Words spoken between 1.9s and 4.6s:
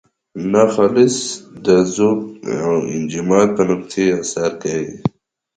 ذوب او انجماد په نقطې اثر